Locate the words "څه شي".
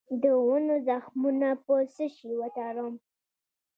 1.93-2.31